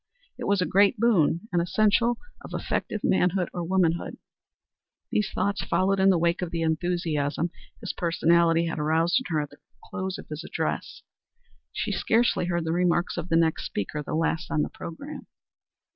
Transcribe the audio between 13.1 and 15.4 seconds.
of the next speaker, the last on the programme.